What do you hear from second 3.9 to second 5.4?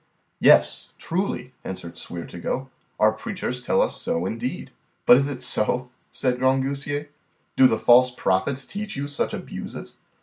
so indeed. But is